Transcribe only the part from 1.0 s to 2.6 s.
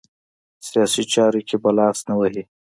چارو کې به لاس نه وهي.